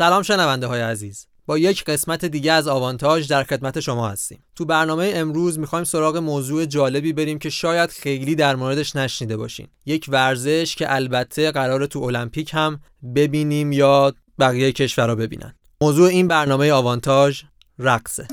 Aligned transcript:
سلام 0.00 0.22
شنونده 0.22 0.66
های 0.66 0.80
عزیز. 0.80 1.26
با 1.46 1.58
یک 1.58 1.84
قسمت 1.84 2.24
دیگه 2.24 2.52
از 2.52 2.68
آوانتاژ 2.68 3.28
در 3.28 3.44
خدمت 3.44 3.80
شما 3.80 4.08
هستیم. 4.08 4.44
تو 4.56 4.64
برنامه 4.64 5.12
امروز 5.14 5.58
می‌خوایم 5.58 5.84
سراغ 5.84 6.16
موضوع 6.16 6.66
جالبی 6.66 7.12
بریم 7.12 7.38
که 7.38 7.50
شاید 7.50 7.90
خیلی 7.90 8.34
در 8.34 8.56
موردش 8.56 8.96
نشنیده 8.96 9.36
باشین. 9.36 9.68
یک 9.86 10.06
ورزش 10.08 10.76
که 10.76 10.94
البته 10.94 11.50
قرار 11.50 11.86
تو 11.86 11.98
المپیک 12.02 12.50
هم 12.54 12.80
ببینیم 13.14 13.72
یا 13.72 14.14
بقیه 14.38 14.72
کشورها 14.72 15.14
ببینن. 15.14 15.54
موضوع 15.82 16.08
این 16.08 16.28
برنامه 16.28 16.72
آوانتاژ 16.72 17.42
رقصه. 17.78 18.28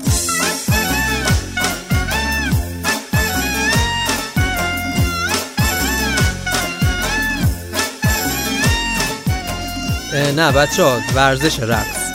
نه 10.32 10.52
بچه 10.52 10.82
ها 10.82 10.98
ورزش 11.14 11.60
رقص 11.60 12.12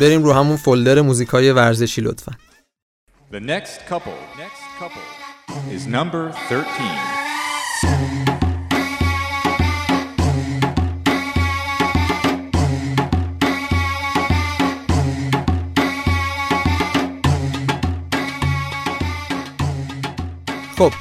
بریم 0.00 0.22
رو 0.22 0.32
همون 0.32 0.56
فولدر 0.56 1.00
موزیکای 1.00 1.52
ورزشی 1.52 2.00
لطفا 2.00 2.32
The 3.32 3.40
next 3.40 3.88
couple, 3.90 4.18
next 4.38 4.62
couple 4.80 5.04
is 5.76 5.86
number 5.86 6.32
13. 6.48 7.24
خب 20.78 20.92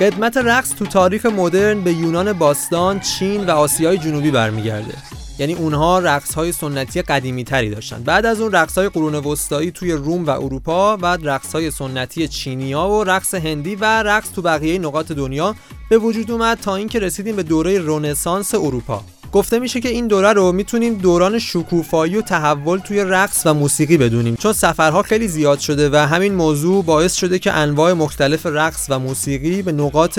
قدمت 0.00 0.36
رقص 0.36 0.74
تو 0.74 0.86
تاریخ 0.86 1.26
مدرن 1.26 1.80
به 1.80 1.92
یونان 1.92 2.32
باستان، 2.32 3.00
چین 3.00 3.46
و 3.46 3.50
آسیای 3.50 3.98
جنوبی 3.98 4.30
برمیگرده. 4.30 5.09
یعنی 5.40 5.54
اونها 5.54 5.98
رقص 5.98 6.34
های 6.34 6.52
سنتی 6.52 7.02
قدیمی 7.02 7.44
تری 7.44 7.70
داشتن. 7.70 8.02
بعد 8.02 8.26
از 8.26 8.40
اون 8.40 8.52
رقص 8.52 8.78
های 8.78 8.88
قرون 8.88 9.14
وسطایی 9.14 9.70
توی 9.70 9.92
روم 9.92 10.26
و 10.26 10.30
اروپا 10.30 10.96
و 10.96 11.06
رقص 11.06 11.52
های 11.52 11.70
سنتی 11.70 12.28
چینیا 12.28 12.88
و 12.88 13.04
رقص 13.04 13.34
هندی 13.34 13.74
و 13.74 13.84
رقص 13.84 14.32
تو 14.32 14.42
بقیه 14.42 14.78
نقاط 14.78 15.12
دنیا 15.12 15.54
به 15.90 15.98
وجود 15.98 16.30
اومد 16.30 16.58
تا 16.58 16.76
اینکه 16.76 16.98
رسیدیم 16.98 17.36
به 17.36 17.42
دوره 17.42 17.80
رنسانس 17.86 18.54
اروپا. 18.54 19.04
گفته 19.32 19.58
میشه 19.58 19.80
که 19.80 19.88
این 19.88 20.06
دوره 20.06 20.32
رو 20.32 20.52
می‌تونیم 20.52 20.94
دوران 20.94 21.38
شکوفایی 21.38 22.16
و 22.16 22.22
تحول 22.22 22.78
توی 22.78 23.04
رقص 23.04 23.42
و 23.46 23.54
موسیقی 23.54 23.96
بدونیم 23.96 24.36
چون 24.36 24.52
سفرها 24.52 25.02
خیلی 25.02 25.28
زیاد 25.28 25.58
شده 25.58 25.90
و 25.90 25.96
همین 25.96 26.34
موضوع 26.34 26.84
باعث 26.84 27.14
شده 27.14 27.38
که 27.38 27.52
انواع 27.52 27.92
مختلف 27.92 28.46
رقص 28.46 28.86
و 28.88 28.98
موسیقی 28.98 29.62
به 29.62 29.72
نقاط 29.72 30.18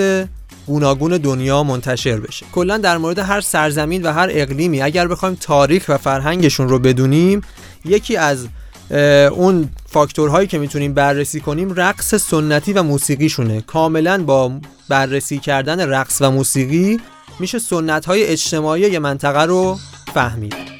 گوناگون 0.72 1.18
دنیا 1.18 1.64
منتشر 1.64 2.20
بشه. 2.20 2.46
کلا 2.52 2.78
در 2.78 2.98
مورد 2.98 3.20
هر 3.20 3.42
سرزمین 3.42 4.04
و 4.06 4.12
هر 4.12 4.30
اقلیمی 4.32 4.82
اگر 4.82 5.08
بخوایم 5.08 5.36
تاریخ 5.36 5.86
و 5.90 5.98
فرهنگشون 5.98 6.70
رو 6.70 6.80
بدونیم 6.80 7.42
یکی 7.86 8.18
از 8.18 8.48
اون 9.32 9.70
فاکتورهایی 9.86 10.48
که 10.48 10.60
می‌تونیم 10.60 10.94
بررسی 10.94 11.40
کنیم 11.40 11.74
رقص 11.76 12.16
سنتی 12.16 12.74
و 12.74 12.84
موسیقیشونه. 12.84 13.62
کاملا 13.62 14.24
با 14.24 14.52
بررسی 14.90 15.40
کردن 15.40 15.90
رقص 15.90 16.18
و 16.22 16.32
موسیقی 16.32 17.00
میشه 17.40 17.60
سنت 17.60 18.06
های 18.06 18.24
اجتماعی 18.24 18.82
یه 18.82 19.00
منطقه 19.00 19.42
رو 19.42 19.78
فهمید. 20.14 20.71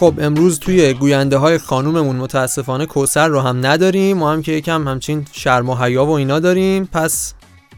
خب 0.00 0.14
امروز 0.18 0.58
توی 0.58 0.94
گوینده 0.94 1.36
های 1.36 1.58
خانوممون 1.58 2.16
متاسفانه 2.16 2.86
کوسر 2.86 3.28
رو 3.28 3.40
هم 3.40 3.66
نداریم. 3.66 4.16
ما 4.16 4.32
هم 4.32 4.42
که 4.42 4.52
یکم 4.52 4.88
همچین 4.88 5.26
شرم 5.32 5.70
و 5.70 5.76
حیا 5.76 6.04
و 6.04 6.10
اینا 6.10 6.40
داریم. 6.40 6.88
پس 6.92 7.34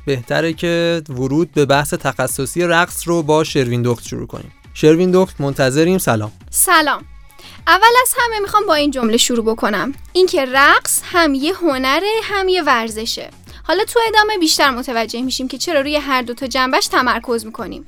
بهتره 0.07 0.53
که 0.53 1.03
ورود 1.09 1.53
به 1.53 1.67
بحث 1.67 1.95
تخصصی 1.95 2.63
رقص 2.63 3.09
رو 3.09 3.23
با 3.23 3.45
شروین 3.45 3.83
دخت 3.83 4.07
شروع 4.07 4.27
کنیم. 4.27 4.53
شروین 4.75 5.11
دخت 5.11 5.41
منتظریم. 5.41 5.99
سلام. 5.99 6.33
سلام. 6.51 7.05
اول 7.67 7.93
از 8.03 8.15
همه 8.17 8.39
می‌خوام 8.39 8.67
با 8.67 8.75
این 8.75 8.91
جمله 8.91 9.17
شروع 9.17 9.45
بکنم. 9.45 9.93
اینکه 10.13 10.45
رقص 10.45 11.01
هم 11.05 11.35
یه 11.35 11.55
هنره 11.55 12.21
هم 12.23 12.49
یه 12.49 12.63
ورزشه. 12.63 13.31
حالا 13.63 13.85
تو 13.85 14.01
ادامه 14.09 14.39
بیشتر 14.39 14.71
متوجه 14.71 15.23
میشیم 15.23 15.49
که 15.49 15.59
چرا 15.59 15.81
روی 15.81 15.97
هر 15.97 16.23
دو 16.23 16.35
تا 16.35 16.47
جنبش 16.47 16.87
تمرکز 16.87 17.47
می‌کنیم. 17.47 17.87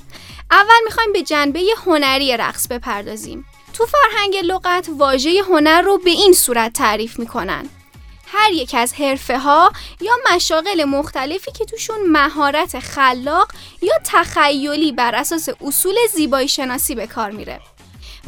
اول 0.51 0.81
می‌خوایم 0.85 1.13
به 1.13 1.23
جنبه 1.23 1.61
هنری 1.87 2.37
رقص 2.37 2.69
بپردازیم. 2.69 3.45
تو 3.75 3.87
فرهنگ 3.87 4.37
لغت 4.37 4.89
واژه 4.99 5.43
هنر 5.49 5.83
رو 5.83 5.99
به 5.99 6.11
این 6.11 6.33
صورت 6.33 6.73
تعریف 6.73 7.19
می‌کنن. 7.19 7.69
هر 8.27 8.53
یک 8.53 8.75
از 8.75 8.95
حرفه 8.95 9.39
ها 9.39 9.73
یا 10.01 10.13
مشاغل 10.33 10.85
مختلفی 10.85 11.53
که 11.53 11.65
توشون 11.65 11.97
مهارت 12.07 12.79
خلاق 12.79 13.53
یا 13.83 13.95
تخیلی 14.05 14.93
بر 14.93 15.15
اساس 15.15 15.49
اصول 15.61 15.95
زیبایی 16.15 16.49
شناسی 16.49 16.95
به 16.95 17.07
کار 17.07 17.31
میره. 17.31 17.61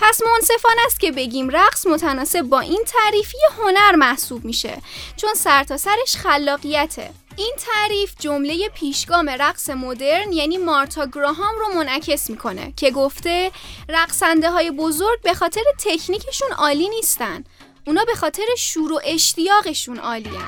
پس 0.01 0.21
منصفانه 0.23 0.81
است 0.87 1.01
که 1.01 1.12
بگیم 1.12 1.49
رقص 1.49 1.87
متناسب 1.87 2.43
با 2.43 2.61
این 2.61 2.84
تعریفی 2.87 3.39
هنر 3.59 3.95
محسوب 3.95 4.45
میشه 4.45 4.83
چون 5.17 5.34
سرتاسرش 5.34 6.17
خلاقیته. 6.17 7.11
این 7.39 7.53
تعریف 7.59 8.15
جمله 8.19 8.69
پیشگام 8.69 9.29
رقص 9.29 9.71
مدرن 9.71 10.33
یعنی 10.33 10.57
مارتا 10.57 11.07
گراهام 11.07 11.55
رو 11.59 11.75
منعکس 11.75 12.31
می‌کنه 12.31 12.73
که 12.77 12.91
گفته 12.91 13.53
رقصنده 13.89 14.51
های 14.51 14.71
بزرگ 14.71 15.23
به 15.23 15.35
خاطر 15.35 15.61
تکنیکشون 15.79 16.53
عالی 16.53 16.89
نیستن. 16.89 17.45
اونا 17.87 18.05
به 18.05 18.15
خاطر 18.15 18.43
شور 18.59 18.93
و 18.93 19.01
اشتیاقشون 19.05 19.99
عالین 19.99 20.43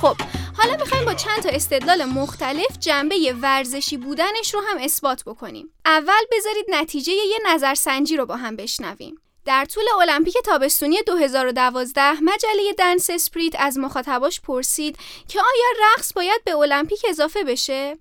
خب 0.00 0.16
حالا 0.56 0.76
می‌خوایم 0.80 1.04
با 1.04 1.14
چند 1.14 1.42
تا 1.42 1.48
استدلال 1.48 2.04
مختلف 2.04 2.78
جنبه 2.80 3.34
ورزشی 3.42 3.96
بودنش 3.96 4.54
رو 4.54 4.60
هم 4.68 4.78
اثبات 4.80 5.24
بکنیم. 5.24 5.70
اول 5.86 6.22
بذارید 6.32 6.66
نتیجه 6.70 7.12
یه 7.12 7.38
نظرسنجی 7.46 8.16
رو 8.16 8.26
با 8.26 8.36
هم 8.36 8.56
بشنویم. 8.56 9.20
در 9.48 9.64
طول 9.64 9.84
المپیک 10.00 10.36
تابستونی 10.44 11.02
2012 11.06 12.12
مجله 12.12 12.72
دنس 12.78 13.10
اسپریت 13.10 13.52
از 13.58 13.78
مخاطباش 13.78 14.40
پرسید 14.40 14.96
که 15.28 15.40
آیا 15.40 15.86
رقص 15.92 16.12
باید 16.12 16.44
به 16.44 16.56
المپیک 16.56 17.06
اضافه 17.08 17.44
بشه؟ 17.44 17.98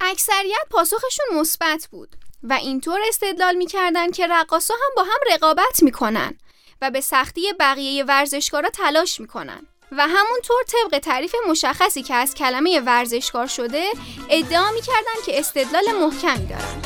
اکثریت 0.00 0.68
پاسخشون 0.70 1.26
مثبت 1.34 1.88
بود 1.90 2.08
و 2.42 2.52
اینطور 2.52 3.00
استدلال 3.08 3.54
می‌کردن 3.54 4.10
که 4.10 4.26
رقاصا 4.26 4.74
هم 4.74 4.90
با 4.96 5.02
هم 5.02 5.34
رقابت 5.34 5.82
می‌کنن 5.82 6.38
و 6.82 6.90
به 6.90 7.00
سختی 7.00 7.52
بقیه 7.60 8.04
ورزشکارا 8.04 8.70
تلاش 8.70 9.20
می‌کنن 9.20 9.66
و 9.92 10.08
همونطور 10.08 10.62
طبق 10.66 10.98
تعریف 10.98 11.34
مشخصی 11.48 12.02
که 12.02 12.14
از 12.14 12.34
کلمه 12.34 12.80
ورزشکار 12.80 13.46
شده 13.46 13.84
ادعا 14.30 14.70
می‌کردن 14.72 15.22
که 15.26 15.38
استدلال 15.38 15.92
محکمی 15.92 16.46
دارن 16.46 16.82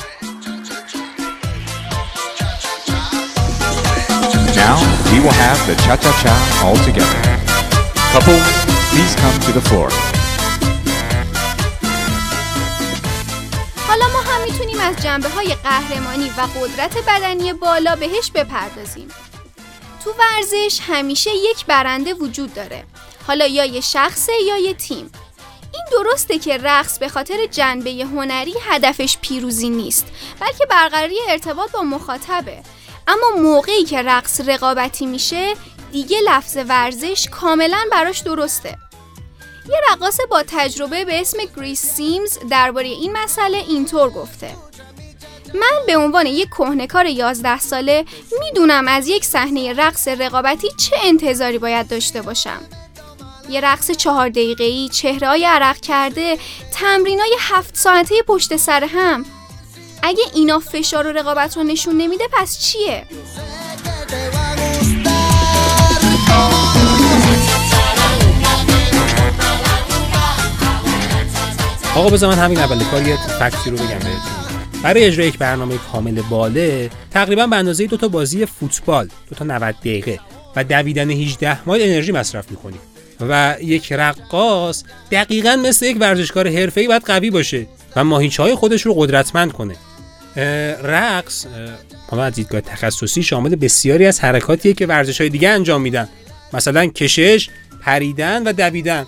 Now 4.69 4.79
we 5.11 5.19
will 5.25 5.39
have 5.47 5.61
the 5.69 5.75
cha-cha-cha 5.85 6.35
all 6.65 6.79
together. 6.89 7.21
Couples, 8.13 8.49
please 8.91 9.13
come 9.23 9.37
to 9.47 9.51
the 9.59 9.65
floor. 9.69 9.89
حالا 13.89 14.09
ما 14.09 14.21
هم 14.21 14.43
می‌تونیم 14.45 14.81
از 14.81 15.03
جنبه 15.03 15.29
های 15.29 15.55
قهرمانی 15.55 16.31
و 16.39 16.41
قدرت 16.41 16.99
بدنی 17.09 17.53
بالا 17.53 17.97
بهش 17.97 18.31
بپردازیم 18.35 19.09
تو 20.05 20.15
ورزش 20.19 20.81
همیشه 20.89 21.31
یک 21.51 21.67
برنده 21.67 22.15
وجود 22.15 22.55
داره 22.55 22.85
حالا 23.27 23.47
یا 23.47 23.65
یه 23.65 23.81
شخصه 23.81 24.33
یا 24.49 24.57
یه 24.57 24.75
تیم 24.75 25.11
این 25.75 25.85
درسته 25.91 26.39
که 26.39 26.59
رقص 26.59 26.99
به 26.99 27.09
خاطر 27.09 27.47
جنبه 27.51 27.91
هنری 27.91 28.55
هدفش 28.71 29.19
پیروزی 29.21 29.71
نیست 29.71 30.07
بلکه 30.41 30.67
برقراری 30.71 31.17
ارتباط 31.29 31.71
با 31.71 31.83
مخاطبه 31.83 32.63
اما 33.09 33.43
موقعی 33.43 33.85
که 33.85 34.03
رقص 34.03 34.41
رقابتی 34.41 35.07
میشه 35.07 35.55
دیگه 35.93 36.19
لفظ 36.21 36.57
ورزش 36.69 37.29
کاملا 37.31 37.85
براش 37.91 38.19
درسته. 38.19 38.79
یه 39.69 39.81
رقاص 39.93 40.21
با 40.31 40.43
تجربه 40.47 41.05
به 41.05 41.21
اسم 41.21 41.39
گریس 41.57 41.87
سیمز 41.87 42.39
درباره 42.51 42.89
این 42.89 43.13
مسئله 43.13 43.59
اینطور 43.59 44.11
گفته. 44.11 44.57
من 45.55 45.87
به 45.87 45.97
عنوان 45.97 46.27
یک 46.27 46.49
کهنکار 46.49 47.07
11 47.07 47.59
ساله 47.59 48.05
می‌دونم 48.41 48.89
از 48.89 49.09
یک 49.09 49.25
صحنه 49.25 49.73
رقص 49.73 50.09
رقابتی 50.09 50.69
چه 50.77 50.97
انتظاری 51.03 51.59
باید 51.59 51.89
داشته 51.89 52.23
باشم. 52.23 52.61
یه 53.49 53.61
رقص 53.61 53.91
چهار 53.91 54.29
دقیقه‌ای، 54.29 54.89
چهره‌های 54.89 55.45
عرق 55.45 55.81
کرده، 55.81 56.39
تمرینای 56.73 57.37
هفت 57.41 57.77
ساعته 57.77 58.23
پشت 58.23 58.57
سر 58.57 58.85
هم. 58.85 59.25
اگه 60.03 60.23
اینا 60.35 60.59
فشار 60.59 61.07
و 61.07 61.13
رقابت 61.13 61.57
رو 61.57 61.63
نشون 61.63 61.97
نمیده 61.97 62.25
پس 62.33 62.59
چیه؟ 62.59 63.05
آقا 71.97 72.09
بذار 72.11 72.35
من 72.35 72.39
همین 72.39 72.59
اول 72.59 72.85
کار 72.85 73.09
یه 73.09 73.17
فکتی 73.17 73.71
رو 73.71 73.77
بگم 73.77 73.87
بهتون. 73.87 74.13
برای 74.83 75.05
اجرای 75.05 75.29
یک 75.29 75.39
برنامه 75.39 75.79
کامل 75.93 76.23
باله 76.31 76.91
تقریبا 77.11 77.47
به 77.47 77.57
اندازه 77.57 77.87
دو 77.87 77.97
تا 77.97 78.09
بازی 78.09 78.47
فوتبال 78.47 79.09
دو 79.31 79.37
تا 79.37 79.45
90 79.45 79.75
دقیقه 79.75 80.21
و 80.57 80.65
دویدن 80.65 81.11
18 81.11 81.69
مایل 81.69 81.91
انرژی 81.91 82.13
مصرف 82.13 82.51
می‌کنیم. 82.51 82.81
و 83.21 83.57
یک 83.61 83.93
رقاص 83.93 84.85
دقیقا 85.11 85.57
مثل 85.57 85.87
یک 85.87 85.97
ورزشکار 86.01 86.49
حرفه‌ای 86.49 86.89
باید 86.89 87.03
قوی 87.03 87.31
باشه 87.31 87.67
و 87.97 88.05
ماهیچه 88.05 88.57
خودش 88.57 88.83
رو 88.83 88.95
قدرتمند 88.95 89.53
کنه. 89.53 89.77
رقص 90.83 91.47
حالا 92.09 92.23
از 92.25 92.35
دیدگاه 92.35 92.61
تخصصی 92.61 93.23
شامل 93.23 93.57
بسیاری 93.57 94.07
از 94.07 94.21
حرکاتیه 94.21 94.73
که 94.73 94.87
ورزش 94.87 95.21
های 95.21 95.31
دیگه 95.31 95.49
انجام 95.49 95.81
میدن. 95.81 96.09
مثلا 96.53 96.87
کشش، 96.87 97.49
پریدن 97.83 98.43
و 98.43 98.53
دویدن. 98.53 99.07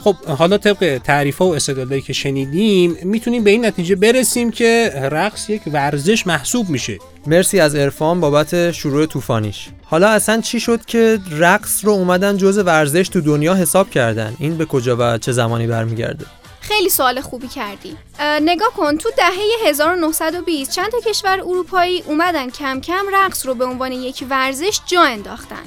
خب 0.00 0.16
حالا 0.24 0.58
طبق 0.58 1.00
تعریف 1.04 1.40
و 1.40 1.44
استدلالایی 1.44 2.02
که 2.02 2.12
شنیدیم 2.12 2.96
می‌تونیم 3.02 3.44
به 3.44 3.50
این 3.50 3.66
نتیجه 3.66 3.96
برسیم 3.96 4.50
که 4.50 4.92
رقص 4.94 5.50
یک 5.50 5.62
ورزش 5.66 6.26
محسوب 6.26 6.68
میشه. 6.68 6.98
مرسی 7.26 7.60
از 7.60 7.74
ارفان 7.74 8.20
بابت 8.20 8.72
شروع 8.72 9.06
طوفانیش. 9.06 9.68
حالا 9.82 10.08
اصلا 10.08 10.40
چی 10.40 10.60
شد 10.60 10.84
که 10.84 11.18
رقص 11.30 11.84
رو 11.84 11.92
اومدن 11.92 12.36
جز 12.36 12.58
ورزش 12.58 13.08
تو 13.08 13.20
دنیا 13.20 13.54
حساب 13.54 13.90
کردن؟ 13.90 14.36
این 14.38 14.56
به 14.56 14.64
کجا 14.64 14.96
و 14.98 15.18
چه 15.18 15.32
زمانی 15.32 15.66
برمیگرده؟ 15.66 16.24
خیلی 16.68 16.88
سوال 16.88 17.20
خوبی 17.20 17.48
کردی 17.48 17.96
نگاه 18.20 18.72
کن 18.72 18.98
تو 18.98 19.10
دهه 19.16 19.68
1920 19.68 20.70
چند 20.70 20.92
تا 20.92 21.00
کشور 21.00 21.40
اروپایی 21.40 22.02
اومدن 22.06 22.50
کم 22.50 22.80
کم 22.80 23.04
رقص 23.12 23.46
رو 23.46 23.54
به 23.54 23.64
عنوان 23.64 23.92
یک 23.92 24.24
ورزش 24.30 24.80
جا 24.86 25.02
انداختن 25.02 25.62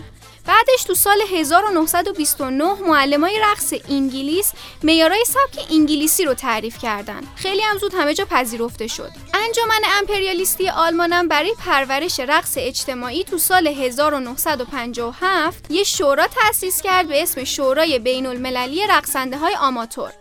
بعدش 0.50 0.84
تو 0.84 0.96
سال 0.96 1.22
1929 1.34 2.74
معلمای 2.74 3.40
رقص 3.40 3.74
انگلیس 3.90 4.51
معیارای 4.84 5.24
سبک 5.25 5.72
انگلیسی 5.72 6.25
رو 6.25 6.34
تعریف 6.34 6.78
کردن. 6.78 7.22
خیلی 7.36 7.62
هم 7.62 7.78
زود 7.78 7.94
همه 7.94 8.13
جا 8.13 8.25
پذیرفته 8.25 8.88
شد. 8.88 9.12
انجمن 9.34 9.81
امپریالیستی 10.00 10.69
آلمانم 10.69 11.28
برای 11.28 11.54
پرورش 11.66 12.19
رقص 12.19 12.54
اجتماعی 12.57 13.24
تو 13.24 13.38
سال 13.38 13.68
1957 13.68 15.72
یه 15.72 15.84
شورا 15.84 16.28
تأسیس 16.28 16.81
کرد 16.81 17.07
به 17.07 17.24
اسم 17.24 17.44
شورای 17.44 18.00
بین 18.00 18.25
المللی 18.25 18.88
رقصنده 18.88 19.38
های 19.38 19.56
آماتور. 19.56 20.12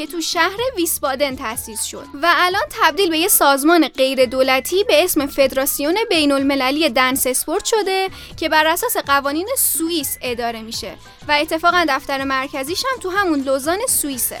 که 0.00 0.06
تو 0.06 0.20
شهر 0.20 0.58
ویسبادن 0.76 1.36
تأسیس 1.36 1.84
شد 1.84 2.04
و 2.22 2.34
الان 2.36 2.62
تبدیل 2.82 3.10
به 3.10 3.18
یه 3.18 3.28
سازمان 3.28 3.88
غیر 3.88 4.26
دولتی 4.26 4.84
به 4.84 5.04
اسم 5.04 5.26
فدراسیون 5.26 5.98
بین 6.10 6.32
المللی 6.32 6.88
دنس 6.88 7.26
اسپورت 7.26 7.64
شده 7.64 8.08
که 8.36 8.48
بر 8.48 8.66
اساس 8.66 8.96
قوانین 8.96 9.48
سوئیس 9.58 10.18
اداره 10.22 10.62
میشه 10.62 10.94
و 11.28 11.32
اتفاقا 11.32 11.86
دفتر 11.88 12.24
مرکزیش 12.24 12.84
هم 12.92 13.00
تو 13.00 13.10
همون 13.10 13.40
لوزان 13.40 13.78
سوئیسه. 13.88 14.40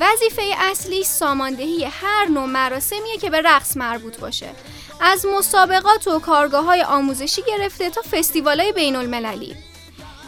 وظیفه 0.00 0.42
اصلی 0.58 1.04
ساماندهی 1.04 1.84
هر 1.84 2.26
نوع 2.28 2.46
مراسمیه 2.46 3.16
که 3.20 3.30
به 3.30 3.40
رقص 3.40 3.76
مربوط 3.76 4.18
باشه. 4.18 4.48
از 5.00 5.26
مسابقات 5.26 6.08
و 6.08 6.18
کارگاه 6.18 6.64
های 6.64 6.82
آموزشی 6.82 7.42
گرفته 7.42 7.90
تا 7.90 8.02
فستیوال 8.02 8.60
های 8.60 8.72
بین 8.72 8.96
المللی 8.96 9.56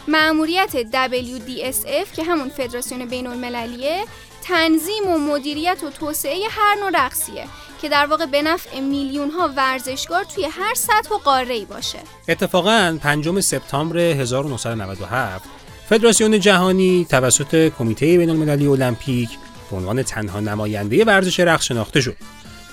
معموریت 0.08 0.82
WDSF 0.82 2.16
که 2.16 2.24
همون 2.24 2.48
فدراسیون 2.48 3.06
بین 3.06 3.26
المللیه 3.26 4.04
تنظیم 4.42 5.08
و 5.08 5.18
مدیریت 5.18 5.78
و 5.84 5.90
توسعه 5.90 6.36
هر 6.50 6.76
نوع 6.80 6.90
رقصیه 7.04 7.44
که 7.82 7.88
در 7.88 8.06
واقع 8.06 8.26
به 8.26 8.42
نفع 8.42 8.80
میلیون 8.80 9.30
ها 9.30 9.52
ورزشکار 9.56 10.24
توی 10.24 10.44
هر 10.44 10.74
سطح 10.74 11.14
و 11.14 11.18
قاره 11.18 11.64
باشه. 11.64 11.98
اتفاقا 12.28 12.98
5 13.02 13.40
سپتامبر 13.40 13.98
1997 13.98 15.44
فدراسیون 15.88 16.40
جهانی 16.40 17.06
توسط 17.10 17.72
کمیته 17.78 18.18
بین 18.18 18.30
المللی 18.30 18.66
المپیک 18.66 19.30
به 19.70 19.76
عنوان 19.76 20.02
تنها 20.02 20.40
نماینده 20.40 21.04
ورزش 21.04 21.40
رقص 21.40 21.64
شناخته 21.64 22.00
شد. 22.00 22.16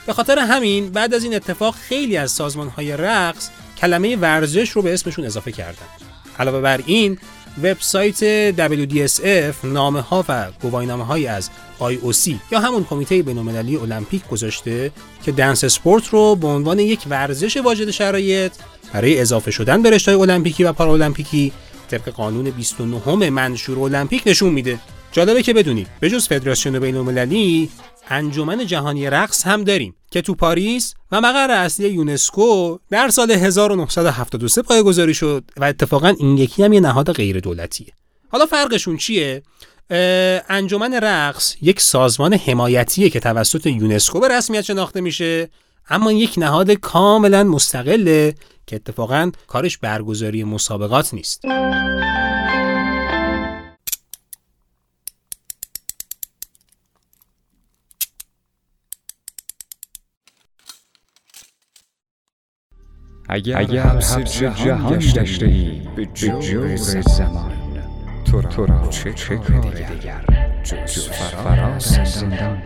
به 0.06 0.14
خاطر 0.14 0.40
همین 0.40 0.90
بعد 0.90 1.14
از 1.14 1.24
این 1.24 1.36
اتفاق 1.36 1.76
خیلی 1.76 2.18
از 2.18 2.32
سازمان 2.32 2.68
های 2.68 2.98
رقص 2.98 3.50
کلمه 3.78 4.16
ورزش 4.16 4.70
رو 4.70 4.82
به 4.82 4.94
اسمشون 4.94 5.26
اضافه 5.26 5.52
کردند 5.52 6.13
علاوه 6.40 6.62
بر 6.62 6.82
این 6.86 7.18
وبسایت 7.64 8.52
WDSF 8.56 9.56
نامه 9.66 10.02
ها 10.02 10.26
و 10.30 10.52
گواهینامه 10.62 11.06
های 11.06 11.28
از 11.28 11.50
IOC 11.80 12.32
یا 12.52 12.60
همون 12.60 12.84
کمیته 12.84 13.22
بین‌المللی 13.22 13.76
المپیک 13.76 14.28
گذاشته 14.28 14.92
که 15.24 15.32
دنس 15.32 15.64
اسپورت 15.64 16.08
رو 16.08 16.36
به 16.36 16.48
عنوان 16.48 16.80
یک 16.80 17.00
ورزش 17.10 17.58
واجد 17.58 17.92
شرایط 17.92 18.52
برای 18.94 19.22
اضافه 19.22 19.52
شدن 19.52 19.82
به 19.82 19.90
رشته 19.90 20.12
المپیکی 20.20 20.64
و 20.64 20.74
پارالمپیکی 20.74 21.52
طبق 21.92 22.10
قانون 22.10 22.50
29 22.50 23.30
منشور 23.30 23.80
المپیک 23.80 24.24
نشون 24.26 24.54
میده. 24.54 24.80
جالبه 25.12 25.44
که 25.44 25.54
بدونید 25.54 25.88
به 26.00 26.10
جز 26.10 26.28
فدراسیون 26.28 26.80
بین‌المللی 26.80 27.70
انجمن 28.10 28.66
جهانی 28.66 29.10
رقص 29.10 29.48
هم 29.48 29.64
داریم. 29.64 29.96
که 30.14 30.22
تو 30.22 30.36
پاریس 30.36 30.94
و 31.12 31.22
مقر 31.22 31.52
اصلی 31.52 31.90
یونسکو 31.90 32.78
در 32.90 33.10
سال 33.10 33.32
1973 33.32 34.62
پایگذاری 34.62 35.14
شد 35.14 35.44
و 35.58 35.66
اتفاقا 35.66 36.08
این 36.08 36.38
یکی 36.38 36.64
هم 36.64 36.74
یه 36.74 36.80
نهاد 36.80 37.12
غیر 37.12 37.40
دولتیه 37.40 37.94
حالا 38.30 38.46
فرقشون 38.46 38.98
چیه؟ 38.98 39.44
انجمن 40.50 40.94
رقص 40.94 41.56
یک 41.62 41.82
سازمان 41.82 42.34
حمایتیه 42.34 43.10
که 43.10 43.20
توسط 43.20 43.66
یونسکو 43.66 44.20
به 44.20 44.28
رسمیت 44.28 44.62
شناخته 44.62 45.02
میشه 45.02 45.50
اما 45.90 46.12
یک 46.12 46.34
نهاد 46.38 46.72
کاملا 46.72 47.44
مستقله 47.44 48.36
که 48.68 48.76
اتفاقا 48.76 49.32
کارش 49.48 49.78
برگزاری 49.78 50.44
مسابقات 50.44 51.14
نیست. 51.14 51.42
اگر, 63.30 63.58
اگر 63.58 63.84
حبس 63.84 64.18
جهان 64.18 65.00
گشته 65.00 65.46
ای 65.46 65.82
به 65.96 66.06
جور 66.06 66.76
زمان 66.76 67.52
تو 68.32 68.66
را 68.66 68.88
چه, 68.88 69.14
چه 69.14 69.38
کار 69.38 69.62
دیگر؟ 69.62 70.24
جز 70.64 71.10
فراز 71.10 71.84
زندان 71.84 72.62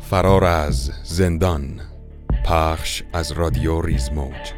فرار 0.00 0.44
از 0.44 0.92
زندان 1.04 1.80
پخش 2.44 3.02
از 3.12 3.32
رادیو 3.32 3.80
ریزموج. 3.80 4.52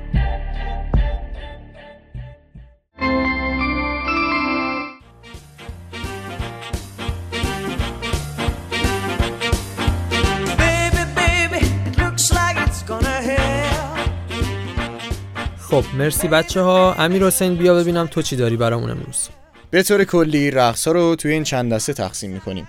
خب 15.81 15.97
مرسی 15.97 16.29
بچه 16.29 16.61
ها 16.61 16.95
امیر 16.95 17.25
حسین 17.25 17.55
بیا 17.55 17.75
ببینم 17.75 18.07
تو 18.07 18.23
چی 18.23 18.37
داری 18.37 18.57
برامون 18.57 18.91
امروز. 18.91 19.29
به 19.71 19.83
طور 19.83 20.05
کلی 20.05 20.51
رقص 20.51 20.87
ها 20.87 20.93
رو 20.93 21.17
توی 21.17 21.33
این 21.33 21.45
چند 21.45 21.73
دسته 21.73 21.93
تقسیم 21.93 22.31
می‌کنیم. 22.31 22.69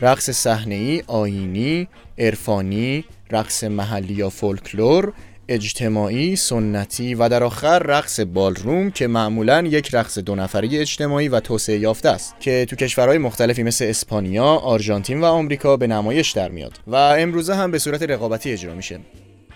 رقص 0.00 0.30
صحنه 0.30 0.74
ای، 0.74 1.02
آینی، 1.06 1.88
عرفانی، 2.18 3.04
رقص 3.30 3.64
محلی 3.64 4.14
یا 4.14 4.30
فولکلور، 4.30 5.12
اجتماعی، 5.48 6.36
سنتی 6.36 7.14
و 7.14 7.28
در 7.28 7.44
آخر 7.44 7.78
رقص 7.78 8.20
بالروم 8.20 8.90
که 8.90 9.06
معمولا 9.06 9.62
یک 9.62 9.94
رقص 9.94 10.18
دو 10.18 10.34
نفری 10.34 10.78
اجتماعی 10.78 11.28
و 11.28 11.40
توسعه 11.40 11.78
یافته 11.78 12.08
است 12.08 12.34
که 12.40 12.66
تو 12.70 12.76
کشورهای 12.76 13.18
مختلفی 13.18 13.62
مثل 13.62 13.84
اسپانیا، 13.84 14.44
آرژانتین 14.44 15.20
و 15.20 15.24
آمریکا 15.24 15.76
به 15.76 15.86
نمایش 15.86 16.30
در 16.30 16.48
میاد 16.48 16.80
و 16.86 16.96
امروزه 16.96 17.54
هم 17.54 17.70
به 17.70 17.78
صورت 17.78 18.02
رقابتی 18.02 18.52
اجرا 18.52 18.74
میشه. 18.74 19.00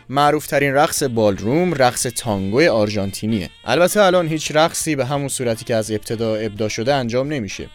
معروف 0.08 0.46
ترین 0.46 0.74
رقص 0.74 1.02
بالروم 1.02 1.74
رقص 1.74 2.02
تانگو 2.02 2.70
آرژانتینیه. 2.70 3.50
البته 3.64 4.02
الان 4.02 4.28
هیچ 4.28 4.52
رقصی 4.54 4.96
به 4.96 5.06
همون 5.06 5.28
صورتی 5.28 5.64
که 5.64 5.74
از 5.74 5.90
ابتدا 5.90 6.34
ابدا 6.34 6.68
شده 6.68 6.94
انجام 6.94 7.28
نمیشه 7.28 7.68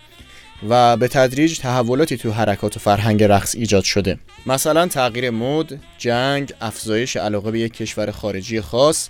و 0.70 0.98
به 0.98 1.08
تدریج 1.08 1.60
تحولاتی 1.60 2.18
تو 2.18 2.32
حرکات 2.32 2.78
و 2.78 2.80
فرهنگ 2.80 3.24
رقص 3.24 3.56
ایجاد 3.56 3.84
شده. 3.84 4.18
مثلا 4.46 4.88
تغییر 4.88 5.30
مد، 5.30 5.80
جنگ، 5.98 6.54
افزایش 6.62 7.18
علاقه 7.18 7.52
به 7.52 7.60
یک 7.60 7.74
کشور 7.74 8.12
خارجی 8.12 8.62
خاص 8.62 9.10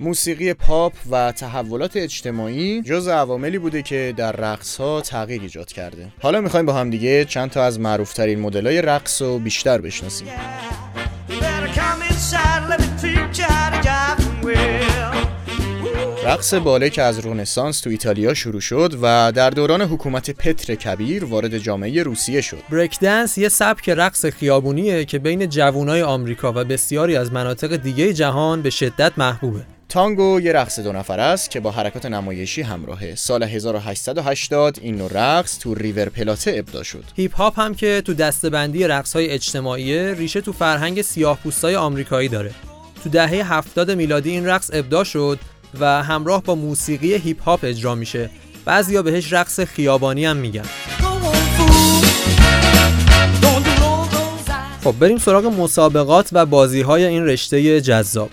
موسیقی 0.00 0.54
پاپ 0.54 0.92
و 1.10 1.32
تحولات 1.32 1.96
اجتماعی 1.96 2.82
جز 2.82 3.08
عواملی 3.08 3.58
بوده 3.58 3.82
که 3.82 4.14
در 4.16 4.32
رقص 4.32 4.76
ها 4.76 5.00
تغییر 5.00 5.42
ایجاد 5.42 5.72
کرده. 5.72 6.08
حالا 6.22 6.40
می‌خوایم 6.40 6.66
با 6.66 6.72
هم 6.72 6.90
دیگه 6.90 7.24
چند 7.24 7.50
تا 7.50 7.64
از 7.64 7.80
معروفترین 7.80 8.40
مدل 8.40 8.66
های 8.66 8.82
رقص 8.82 9.22
رو 9.22 9.38
بیشتر 9.38 9.78
بشناسیم. 9.78 10.28
رقص 16.28 16.54
باله 16.54 16.90
که 16.90 17.02
از 17.02 17.18
رونسانس 17.18 17.80
تو 17.80 17.90
ایتالیا 17.90 18.34
شروع 18.34 18.60
شد 18.60 18.98
و 19.02 19.32
در 19.34 19.50
دوران 19.50 19.82
حکومت 19.82 20.30
پتر 20.30 20.74
کبیر 20.74 21.24
وارد 21.24 21.58
جامعه 21.58 22.02
روسیه 22.02 22.40
شد. 22.40 22.58
بریک 22.70 22.98
دنس 23.00 23.38
یه 23.38 23.48
سبک 23.48 23.88
رقص 23.88 24.26
خیابونیه 24.26 25.04
که 25.04 25.18
بین 25.18 25.48
جوانای 25.48 26.02
آمریکا 26.02 26.52
و 26.52 26.64
بسیاری 26.64 27.16
از 27.16 27.32
مناطق 27.32 27.76
دیگه 27.76 28.12
جهان 28.12 28.62
به 28.62 28.70
شدت 28.70 29.12
محبوبه. 29.16 29.60
تانگو 29.88 30.40
یه 30.40 30.52
رقص 30.52 30.80
دو 30.80 30.92
نفر 30.92 31.20
است 31.20 31.50
که 31.50 31.60
با 31.60 31.70
حرکات 31.70 32.06
نمایشی 32.06 32.62
همراهه. 32.62 33.14
سال 33.14 33.42
1880 33.42 34.78
این 34.82 34.96
نوع 34.96 35.10
رقص 35.12 35.58
تو 35.58 35.74
ریور 35.74 36.08
پلاته 36.08 36.50
ابدا 36.50 36.82
شد. 36.82 37.04
هیپ 37.16 37.36
هاپ 37.36 37.60
هم 37.60 37.74
که 37.74 38.02
تو 38.04 38.14
دستبندی 38.14 38.84
رقص 38.84 39.12
های 39.16 39.30
اجتماعی 39.30 40.14
ریشه 40.14 40.40
تو 40.40 40.52
فرهنگ 40.52 41.02
سیاه 41.02 41.38
آمریکایی 41.78 42.28
داره. 42.28 42.50
تو 43.04 43.10
دهه 43.10 43.52
70 43.52 43.90
میلادی 43.90 44.30
این 44.30 44.46
رقص 44.46 44.70
ابدا 44.72 45.04
شد 45.04 45.38
و 45.80 46.02
همراه 46.02 46.42
با 46.42 46.54
موسیقی 46.54 47.14
هیپ 47.14 47.42
هاپ 47.42 47.60
اجرا 47.62 47.94
میشه. 47.94 48.30
بعضیا 48.64 49.02
بهش 49.02 49.32
رقص 49.32 49.60
خیابانی 49.60 50.24
هم 50.24 50.36
میگن. 50.36 50.64
خب 54.84 54.94
بریم 55.00 55.18
سراغ 55.18 55.46
مسابقات 55.46 56.28
و 56.32 56.46
بازی 56.46 56.80
های 56.80 57.04
این 57.04 57.24
رشته 57.24 57.80
جذاب. 57.80 58.30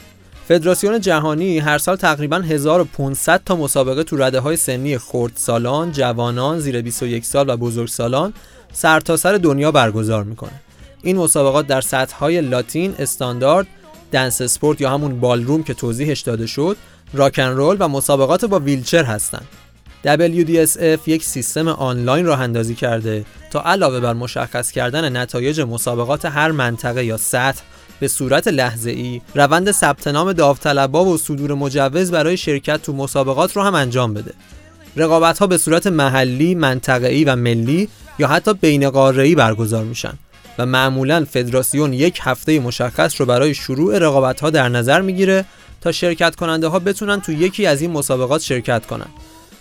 فدراسیون 0.48 1.00
جهانی 1.00 1.60
هر 1.60 1.78
سال 1.78 1.96
تقریبا 1.96 2.38
1500 2.38 3.42
تا 3.46 3.56
مسابقه 3.56 4.04
تو 4.04 4.18
رده 4.18 4.40
های 4.40 4.58
سنی 4.58 4.98
خردسالان، 4.98 5.92
جوانان، 5.92 6.60
زیر 6.60 6.82
21 6.82 7.26
سال 7.26 7.50
و 7.50 7.58
بزرگسالان 7.58 8.34
سرتاسر 8.74 9.32
سر 9.32 9.38
دنیا 9.38 9.72
برگزار 9.72 10.24
می‌کنه. 10.24 10.62
این 11.02 11.18
مسابقات 11.18 11.68
در 11.68 11.82
سطح 11.82 12.16
های 12.16 12.42
لاتین، 12.42 12.96
استاندارد، 13.00 13.68
دنس 14.12 14.42
اسپورت 14.42 14.82
یا 14.82 14.90
همون 14.90 15.20
بالروم 15.20 15.64
که 15.64 15.74
توضیحش 15.74 16.20
داده 16.20 16.48
شد، 16.48 16.78
راکن 17.14 17.50
رول 17.50 17.78
و 17.80 17.88
مسابقات 17.88 18.46
با 18.46 18.60
ویلچر 18.60 19.04
هستند. 19.04 19.48
WDSF 20.06 21.08
یک 21.08 21.24
سیستم 21.24 21.68
آنلاین 21.68 22.26
راه 22.26 22.42
اندازی 22.42 22.76
کرده 22.76 23.26
تا 23.52 23.62
علاوه 23.62 24.00
بر 24.00 24.14
مشخص 24.14 24.72
کردن 24.72 25.18
نتایج 25.18 25.62
مسابقات 25.62 26.26
هر 26.26 26.52
منطقه 26.52 27.06
یا 27.06 27.18
سطح 27.18 27.62
به 28.00 28.08
صورت 28.08 28.48
لحظه 28.48 28.92
ای 28.92 29.22
روند 29.36 29.72
ثبت 29.72 30.08
نام 30.08 30.34
داوطلبا 30.34 31.06
و 31.06 31.18
صدور 31.18 31.54
مجوز 31.54 32.12
برای 32.12 32.38
شرکت 32.38 32.82
تو 32.82 32.94
مسابقات 32.94 33.56
رو 33.56 33.62
هم 33.62 33.76
انجام 33.76 34.14
بده. 34.14 34.34
رقابت 34.96 35.40
ها 35.40 35.48
به 35.48 35.58
صورت 35.58 35.88
محلی، 35.88 36.56
منطقه‌ای 36.56 37.24
و 37.24 37.36
ملی 37.36 37.90
یا 38.20 38.28
حتی 38.28 38.54
بین 38.54 38.90
قاره‌ای 38.90 39.36
برگزار 39.36 39.84
میشن 39.84 40.14
و 40.58 40.66
معمولا 40.66 41.26
فدراسیون 41.32 41.94
یک 41.94 42.20
هفته 42.22 42.60
مشخص 42.60 43.22
رو 43.22 43.26
برای 43.26 43.54
شروع 43.54 44.00
رقابت 44.00 44.40
ها 44.40 44.50
در 44.50 44.70
نظر 44.70 45.02
می‌گیره 45.02 45.46
تا 45.86 45.92
شرکت 45.92 46.36
کننده 46.36 46.68
ها 46.68 46.80
بتونن 46.80 47.22
تو 47.22 47.32
یکی 47.32 47.66
از 47.66 47.82
این 47.82 47.92
مسابقات 47.92 48.42
شرکت 48.42 48.86
کنن. 48.86 49.06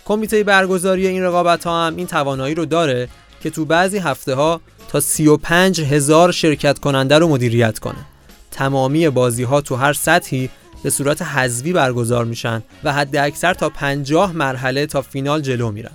کمیته 0.05 0.43
برگزاری 0.43 1.07
این 1.07 1.23
رقابت 1.23 1.63
ها 1.63 1.87
هم 1.87 1.95
این 1.95 2.07
توانایی 2.07 2.55
رو 2.55 2.65
داره 2.65 3.09
که 3.41 3.49
تو 3.49 3.65
بعضی 3.65 3.97
هفته 3.97 4.35
ها 4.35 4.61
تا 4.87 4.99
35 4.99 5.81
هزار 5.81 6.31
شرکت 6.31 6.79
کننده 6.79 7.17
رو 7.17 7.27
مدیریت 7.27 7.79
کنه. 7.79 8.05
تمامی 8.51 9.09
بازی 9.09 9.43
ها 9.43 9.61
تو 9.61 9.75
هر 9.75 9.93
سطحی 9.93 10.49
به 10.83 10.89
صورت 10.89 11.21
حذوی 11.21 11.73
برگزار 11.73 12.25
میشن 12.25 12.63
و 12.83 12.93
حد 12.93 13.15
اکثر 13.15 13.53
تا 13.53 13.69
50 13.69 14.31
مرحله 14.31 14.85
تا 14.85 15.01
فینال 15.01 15.41
جلو 15.41 15.71
میرن. 15.71 15.91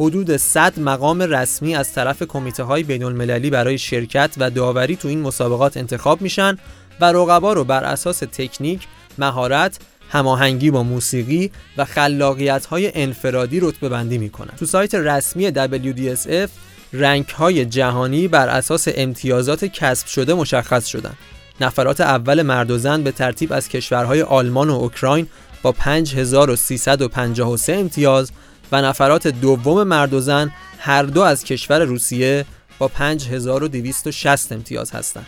حدود 0.00 0.36
100 0.36 0.80
مقام 0.80 1.22
رسمی 1.22 1.74
از 1.74 1.92
طرف 1.92 2.22
کمیته 2.22 2.62
های 2.62 2.82
بین 2.82 3.04
المللی 3.04 3.50
برای 3.50 3.78
شرکت 3.78 4.30
و 4.38 4.50
داوری 4.50 4.96
تو 4.96 5.08
این 5.08 5.20
مسابقات 5.20 5.76
انتخاب 5.76 6.22
میشن 6.22 6.58
و 7.00 7.04
رقبا 7.04 7.52
رو 7.52 7.64
بر 7.64 7.84
اساس 7.84 8.18
تکنیک، 8.18 8.80
مهارت، 9.18 9.78
هماهنگی 10.10 10.70
با 10.70 10.82
موسیقی 10.82 11.50
و 11.76 11.84
خلاقیت 11.84 12.66
های 12.66 12.92
انفرادی 12.94 13.60
رتبه 13.60 13.88
بندی 13.88 14.18
می‌کنن. 14.18 14.52
تو 14.56 14.66
سایت 14.66 14.94
رسمی 14.94 15.52
WDSF 15.52 16.50
رنگ 16.92 17.28
های 17.28 17.64
جهانی 17.64 18.28
بر 18.28 18.48
اساس 18.48 18.88
امتیازات 18.94 19.64
کسب 19.64 20.06
شده 20.06 20.34
مشخص 20.34 20.86
شدن. 20.86 21.14
نفرات 21.60 22.00
اول 22.00 22.42
مرد 22.42 22.70
و 22.70 22.78
زن 22.78 23.02
به 23.02 23.12
ترتیب 23.12 23.52
از 23.52 23.68
کشورهای 23.68 24.22
آلمان 24.22 24.70
و 24.70 24.74
اوکراین 24.74 25.26
با 25.62 25.72
5353 25.72 27.72
امتیاز 27.72 28.32
و 28.72 28.82
نفرات 28.82 29.28
دوم 29.28 29.82
مرد 29.82 30.14
و 30.14 30.20
زن 30.20 30.52
هر 30.78 31.02
دو 31.02 31.20
از 31.20 31.44
کشور 31.44 31.84
روسیه 31.84 32.44
با 32.78 32.88
5260 32.88 34.52
امتیاز 34.52 34.90
هستند. 34.90 35.26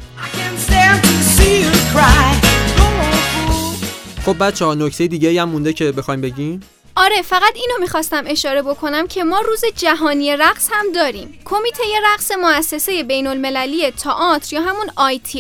خب 4.26 4.36
بچه 4.40 4.64
ها 4.64 4.74
نکته 4.74 5.06
دیگه 5.06 5.42
هم 5.42 5.48
مونده 5.48 5.72
که 5.72 5.92
بخوایم 5.92 6.20
بگیم؟ 6.20 6.60
آره 6.96 7.22
فقط 7.22 7.52
اینو 7.54 7.74
می‌خواستم 7.80 8.24
اشاره 8.26 8.62
بکنم 8.62 9.06
که 9.06 9.24
ما 9.24 9.40
روز 9.40 9.64
جهانی 9.76 10.36
رقص 10.36 10.68
هم 10.72 10.92
داریم. 10.92 11.38
کمیته 11.44 11.82
رقص 12.04 12.32
مؤسسه 12.32 13.02
بین 13.02 13.26
المللی 13.26 13.90
تئاتر 13.90 14.54
یا 14.54 14.62
همون 14.62 14.90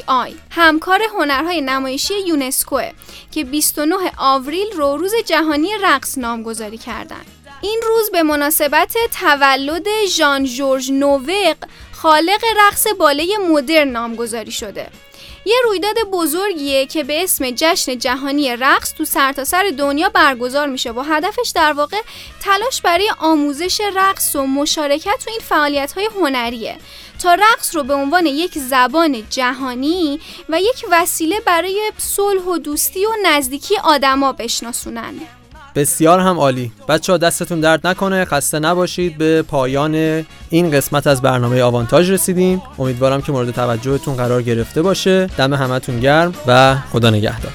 آی 0.06 0.34
همکار 0.50 1.00
هنرهای 1.18 1.60
نمایشی 1.60 2.14
یونسکوه 2.26 2.90
که 3.30 3.44
29 3.44 3.94
آوریل 4.18 4.66
رو 4.76 4.96
روز 4.96 5.12
جهانی 5.26 5.68
رقص 5.82 6.18
نامگذاری 6.18 6.78
کردن. 6.78 7.24
این 7.60 7.80
روز 7.86 8.10
به 8.10 8.22
مناسبت 8.22 8.96
تولد 9.20 9.86
ژان 10.08 10.44
جورج 10.44 10.92
نووق 10.92 11.56
خالق 11.92 12.44
رقص 12.56 12.86
باله 12.98 13.24
مدرن 13.50 13.88
نامگذاری 13.88 14.52
شده. 14.52 14.88
یه 15.46 15.56
رویداد 15.64 15.96
بزرگیه 16.12 16.86
که 16.86 17.04
به 17.04 17.22
اسم 17.22 17.50
جشن 17.50 17.98
جهانی 17.98 18.56
رقص 18.56 18.94
تو 18.94 19.04
سرتاسر 19.04 19.44
سر 19.44 19.76
دنیا 19.76 20.08
برگزار 20.08 20.68
میشه 20.68 20.92
و 20.92 21.00
هدفش 21.00 21.52
در 21.54 21.72
واقع 21.72 22.00
تلاش 22.40 22.80
برای 22.80 23.10
آموزش 23.18 23.80
رقص 23.80 24.36
و 24.36 24.46
مشارکت 24.46 25.24
تو 25.24 25.30
این 25.30 25.40
فعالیت 25.40 25.92
های 25.92 26.08
هنریه. 26.20 26.76
تا 27.22 27.34
رقص 27.34 27.76
رو 27.76 27.82
به 27.82 27.94
عنوان 27.94 28.26
یک 28.26 28.58
زبان 28.58 29.22
جهانی 29.30 30.20
و 30.48 30.60
یک 30.60 30.84
وسیله 30.90 31.40
برای 31.40 31.92
صلح 31.98 32.42
و 32.42 32.58
دوستی 32.58 33.06
و 33.06 33.10
نزدیکی 33.24 33.76
آدما 33.76 34.32
بشناسونن. 34.32 35.14
بسیار 35.74 36.20
هم 36.20 36.38
عالی. 36.38 36.72
بچه 36.88 37.12
ها 37.12 37.18
دستتون 37.18 37.60
درد 37.60 37.86
نکنه 37.86 38.24
خسته 38.24 38.58
نباشید. 38.58 39.18
به 39.18 39.42
پایان 39.42 40.24
این 40.50 40.70
قسمت 40.70 41.06
از 41.06 41.22
برنامه 41.22 41.62
آوانتاژ 41.62 42.10
رسیدیم. 42.10 42.62
امیدوارم 42.78 43.22
که 43.22 43.32
مورد 43.32 43.50
توجهتون 43.50 44.16
قرار 44.16 44.42
گرفته 44.42 44.82
باشه. 44.82 45.26
دم 45.26 45.54
همتون 45.54 46.00
گرم 46.00 46.34
و 46.46 46.76
خدا 46.92 47.10
نگهدار. 47.10 47.52